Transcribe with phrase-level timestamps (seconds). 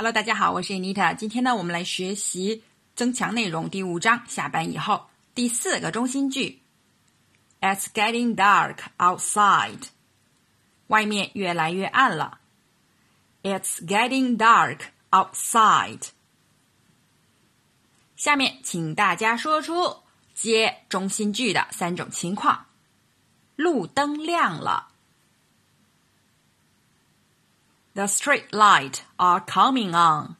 [0.00, 1.12] Hello，大家好，我是 Anita。
[1.16, 2.62] 今天呢，我们来学习
[2.94, 6.62] 增强内容第五章下班以后第四个中心句。
[7.60, 9.88] It's getting dark outside。
[10.86, 12.38] 外面越来越暗了。
[13.42, 16.10] It's getting dark outside。
[18.14, 22.66] 下面请大家说出接中心句的三种情况。
[23.56, 24.90] 路灯亮了。
[27.94, 30.36] The street light are coming on.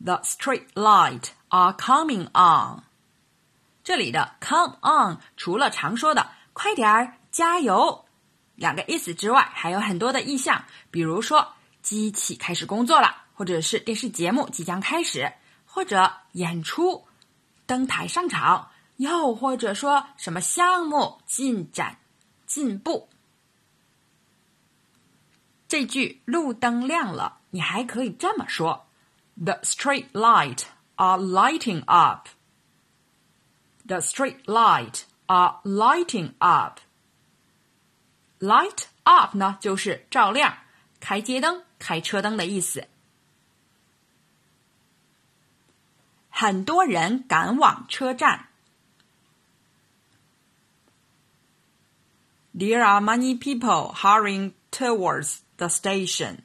[0.00, 2.82] The street light are coming on.
[3.84, 8.04] 这里的 come on 除了常说的“快点儿，加油”
[8.56, 15.32] 两个意思之外，还有很多的意象，比如说机器开始工作了，或者是电视节目即将开始，
[15.66, 17.04] 或者演出
[17.66, 21.98] 登台上场，又或者说什么项目进展
[22.46, 23.08] 进步。
[25.74, 28.86] 这句路灯亮了，你还可以这么说
[29.34, 32.28] ：The street light are lighting up.
[33.84, 36.78] The street light are lighting up.
[38.38, 40.58] Light up 呢，就是照亮、
[41.00, 42.86] 开街灯、开车灯的意思。
[46.30, 48.46] 很多人赶往车站。
[52.56, 56.43] There are many people hurrying towards the station.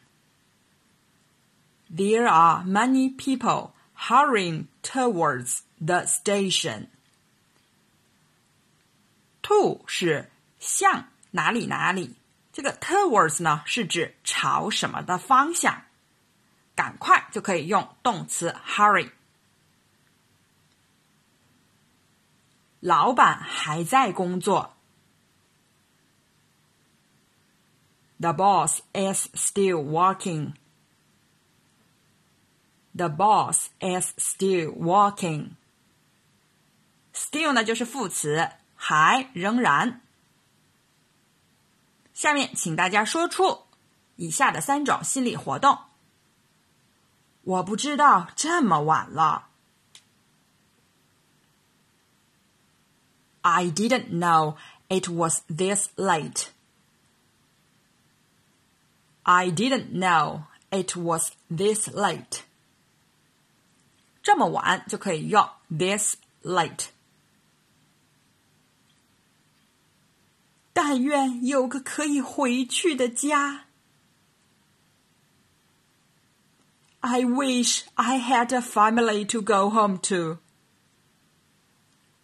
[1.89, 3.73] There are many people
[4.09, 6.89] hurrying towards the station.
[9.43, 12.17] To 是向哪里哪里，
[12.53, 15.85] 这个 towards 呢是指朝什么的方向，
[16.75, 19.11] 赶快就可以用动词 hurry。
[22.81, 24.77] 老板还在工作。
[28.21, 30.55] The boss is still working.
[32.95, 35.57] The boss is still working.
[37.13, 40.01] Still 呢就是副词，还仍然。
[42.13, 43.63] 下面请大家说出
[44.17, 45.79] 以下的三种心理活动。
[47.43, 49.49] 我不知道这么晚了。
[53.43, 54.57] I didn't know
[54.89, 56.47] it was this late.
[59.29, 62.43] I didn't know it was this late.
[64.23, 66.87] 这么晚就可以用 this late。
[70.73, 73.65] 但愿有个可以回去的家。
[77.01, 80.39] I wish I had a family to go home to.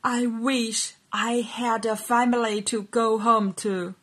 [0.01, 3.95] I wish I had a family to go home to.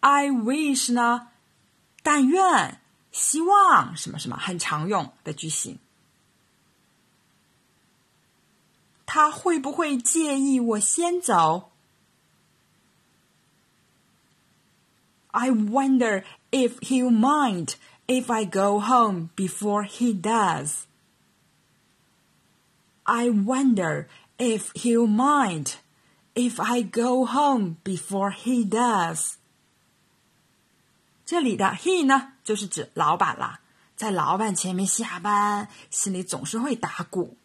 [0.00, 1.28] I wish 呢，
[2.02, 2.80] 但愿、
[3.10, 5.78] 希望什么什么，很常用的句型。
[9.06, 11.70] 他会不会介意我先走？
[15.30, 17.74] I wonder if he'll mind
[18.06, 20.84] if I go home before he does.
[23.04, 24.06] I wonder
[24.38, 25.74] if he'll mind
[26.34, 29.34] if I go home before he does.
[31.29, 33.59] 这里的 he 呢，就是指老板啦。
[33.95, 37.37] 在老板前面下班，心里总是会打鼓，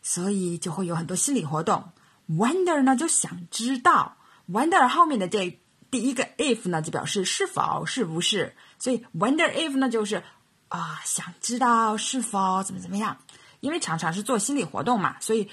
[0.00, 1.92] 所以就会有很多心理活动。
[2.26, 4.16] Wonder 呢，就想知道。
[4.50, 8.56] Wonder 后面的这第一个 if 呢，就表示是否是不是。
[8.78, 10.22] 所以 wonder if 呢，就是
[10.68, 13.18] 啊，想知道是否怎么怎么样。
[13.60, 15.50] 因为常常是做心理活动嘛，所以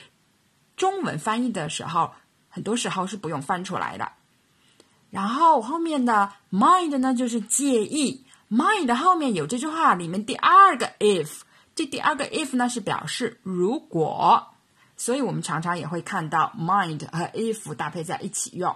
[0.77, 2.13] 中文翻译的时候，
[2.47, 4.13] 很多时候是不用翻出来的。
[5.15, 8.25] 然后后面的 mind 呢，就是介意。
[8.51, 11.39] mind 后面有这句话里面第二个 if，
[11.73, 14.49] 这第二个 if 呢是表示如果，
[14.97, 18.75] 所以我们常常也会看到 mind 和 if 搭配在一起用。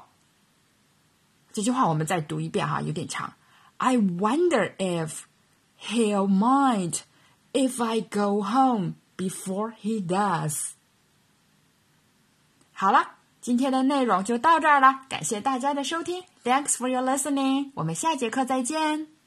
[1.52, 3.34] 这句话我们再读一遍哈，有点长。
[3.76, 5.24] I wonder if
[5.78, 7.02] he'll mind
[7.52, 10.70] if I go home before he does。
[12.72, 13.19] 好了。
[13.41, 19.19] 今天的内容就到这儿了，感谢大家的收听，Thanks for your listening，我们下节课再见。